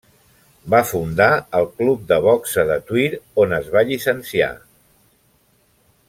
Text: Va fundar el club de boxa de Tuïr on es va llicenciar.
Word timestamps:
Va 0.73 0.77
fundar 0.91 1.27
el 1.59 1.67
club 1.81 2.07
de 2.13 2.17
boxa 2.27 2.65
de 2.71 2.77
Tuïr 2.89 3.11
on 3.45 3.53
es 3.61 3.69
va 3.75 3.83
llicenciar. 3.91 4.49